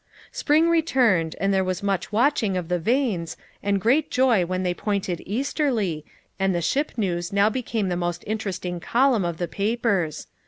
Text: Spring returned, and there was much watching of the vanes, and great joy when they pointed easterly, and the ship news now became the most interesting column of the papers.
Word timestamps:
Spring 0.31 0.67
returned, 0.67 1.35
and 1.39 1.53
there 1.53 1.63
was 1.63 1.83
much 1.83 2.11
watching 2.11 2.57
of 2.57 2.69
the 2.69 2.79
vanes, 2.79 3.37
and 3.61 3.79
great 3.79 4.09
joy 4.09 4.43
when 4.43 4.63
they 4.63 4.73
pointed 4.73 5.21
easterly, 5.27 6.03
and 6.39 6.55
the 6.55 6.59
ship 6.61 6.93
news 6.97 7.31
now 7.31 7.51
became 7.51 7.87
the 7.87 7.95
most 7.95 8.23
interesting 8.25 8.79
column 8.79 9.23
of 9.23 9.37
the 9.37 9.47
papers. 9.47 10.25